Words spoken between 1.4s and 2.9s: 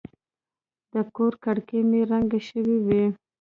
کړکۍ مې رنګه شوې